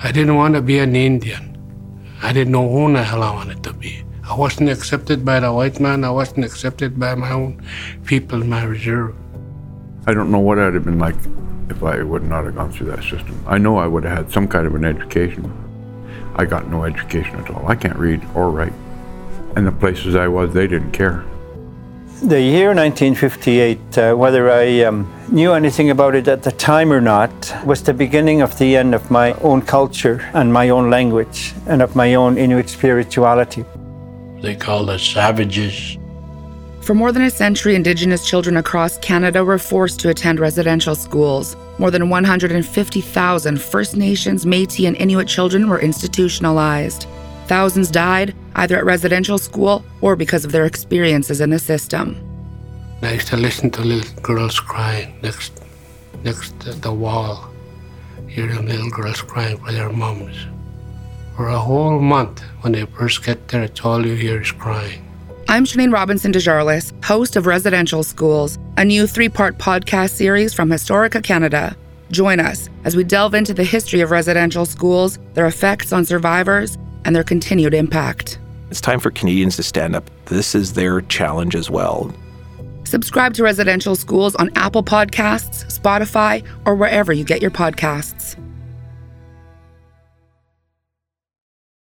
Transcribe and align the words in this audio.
I 0.00 0.12
didn't 0.12 0.36
want 0.36 0.54
to 0.54 0.62
be 0.62 0.78
an 0.78 0.94
Indian. 0.94 1.58
I 2.22 2.32
didn't 2.32 2.52
know 2.52 2.70
who 2.70 2.92
the 2.92 3.02
hell 3.02 3.22
I 3.22 3.34
wanted 3.34 3.64
to 3.64 3.72
be. 3.72 4.04
I 4.22 4.36
wasn't 4.36 4.70
accepted 4.70 5.24
by 5.24 5.40
the 5.40 5.52
white 5.52 5.80
man. 5.80 6.04
I 6.04 6.10
wasn't 6.10 6.44
accepted 6.44 7.00
by 7.00 7.16
my 7.16 7.32
own 7.32 7.60
people 8.04 8.38
my 8.38 8.62
reserve. 8.62 9.16
I 10.06 10.14
don't 10.14 10.30
know 10.30 10.38
what 10.38 10.60
I'd 10.60 10.74
have 10.74 10.84
been 10.84 11.00
like 11.00 11.16
if 11.68 11.82
I 11.82 12.02
would 12.02 12.22
not 12.22 12.44
have 12.44 12.54
gone 12.54 12.70
through 12.70 12.92
that 12.92 13.02
system. 13.02 13.42
I 13.46 13.58
know 13.58 13.76
I 13.78 13.88
would 13.88 14.04
have 14.04 14.18
had 14.18 14.32
some 14.32 14.46
kind 14.46 14.68
of 14.68 14.76
an 14.76 14.84
education. 14.84 15.52
I 16.36 16.44
got 16.44 16.68
no 16.68 16.84
education 16.84 17.34
at 17.40 17.50
all. 17.50 17.66
I 17.66 17.74
can't 17.74 17.96
read 17.96 18.24
or 18.36 18.50
write. 18.50 18.72
And 19.56 19.66
the 19.66 19.72
places 19.72 20.14
I 20.14 20.28
was, 20.28 20.54
they 20.54 20.68
didn't 20.68 20.92
care. 20.92 21.24
The 22.22 22.40
year 22.42 22.74
1958, 22.74 23.96
uh, 23.96 24.14
whether 24.16 24.50
I 24.50 24.82
um, 24.82 25.08
knew 25.30 25.52
anything 25.52 25.90
about 25.90 26.16
it 26.16 26.26
at 26.26 26.42
the 26.42 26.50
time 26.50 26.92
or 26.92 27.00
not, 27.00 27.54
was 27.64 27.84
the 27.84 27.94
beginning 27.94 28.40
of 28.40 28.58
the 28.58 28.76
end 28.76 28.92
of 28.92 29.08
my 29.08 29.34
own 29.34 29.62
culture 29.62 30.28
and 30.34 30.52
my 30.52 30.70
own 30.70 30.90
language 30.90 31.54
and 31.68 31.80
of 31.80 31.94
my 31.94 32.14
own 32.14 32.36
Inuit 32.36 32.68
spirituality. 32.68 33.64
They 34.42 34.56
called 34.56 34.90
us 34.90 35.04
savages. 35.04 35.96
For 36.80 36.92
more 36.92 37.12
than 37.12 37.22
a 37.22 37.30
century, 37.30 37.76
Indigenous 37.76 38.26
children 38.26 38.56
across 38.56 38.98
Canada 38.98 39.44
were 39.44 39.58
forced 39.58 40.00
to 40.00 40.08
attend 40.08 40.40
residential 40.40 40.96
schools. 40.96 41.56
More 41.78 41.92
than 41.92 42.08
150,000 42.08 43.62
First 43.62 43.96
Nations, 43.96 44.44
Metis, 44.44 44.86
and 44.86 44.96
Inuit 44.96 45.28
children 45.28 45.68
were 45.68 45.80
institutionalized. 45.80 47.06
Thousands 47.48 47.90
died 47.90 48.34
either 48.56 48.76
at 48.76 48.84
residential 48.84 49.38
school 49.38 49.82
or 50.02 50.16
because 50.16 50.44
of 50.44 50.52
their 50.52 50.66
experiences 50.66 51.40
in 51.40 51.48
the 51.48 51.58
system. 51.58 52.14
I 53.00 53.14
used 53.14 53.28
to 53.28 53.38
listen 53.38 53.70
to 53.70 53.80
little 53.80 54.20
girls 54.20 54.60
crying 54.60 55.18
next, 55.22 55.52
next 56.22 56.60
to 56.60 56.74
the 56.74 56.92
wall. 56.92 57.48
Hearing 58.26 58.66
little 58.66 58.90
girls 58.90 59.22
crying 59.22 59.56
for 59.56 59.72
their 59.72 59.88
moms. 59.88 60.36
For 61.36 61.48
a 61.48 61.58
whole 61.58 61.98
month, 62.00 62.42
when 62.60 62.74
they 62.74 62.84
first 62.84 63.24
get 63.24 63.48
there, 63.48 63.62
it's 63.62 63.80
all 63.80 64.04
you 64.04 64.14
hear 64.14 64.42
is 64.42 64.52
crying. 64.52 65.02
I'm 65.48 65.64
Shaneen 65.64 65.90
Robinson 65.90 66.32
Desjarlais, 66.32 66.92
host 67.02 67.34
of 67.36 67.46
Residential 67.46 68.02
Schools, 68.02 68.58
a 68.76 68.84
new 68.84 69.06
three 69.06 69.30
part 69.30 69.56
podcast 69.56 70.10
series 70.10 70.52
from 70.52 70.68
Historica 70.68 71.22
Canada. 71.22 71.74
Join 72.10 72.40
us 72.40 72.68
as 72.84 72.94
we 72.94 73.04
delve 73.04 73.32
into 73.32 73.54
the 73.54 73.64
history 73.64 74.02
of 74.02 74.10
residential 74.10 74.66
schools, 74.66 75.18
their 75.32 75.46
effects 75.46 75.94
on 75.94 76.04
survivors, 76.04 76.76
and 77.08 77.16
their 77.16 77.24
continued 77.24 77.72
impact. 77.72 78.38
It's 78.70 78.82
time 78.82 79.00
for 79.00 79.10
Canadians 79.10 79.56
to 79.56 79.62
stand 79.62 79.96
up. 79.96 80.10
This 80.26 80.54
is 80.54 80.74
their 80.74 81.00
challenge 81.00 81.56
as 81.56 81.70
well. 81.70 82.12
Subscribe 82.84 83.32
to 83.34 83.42
Residential 83.42 83.96
Schools 83.96 84.34
on 84.34 84.50
Apple 84.56 84.82
Podcasts, 84.84 85.64
Spotify, 85.72 86.46
or 86.66 86.74
wherever 86.74 87.10
you 87.14 87.24
get 87.24 87.40
your 87.40 87.50
podcasts. 87.50 88.27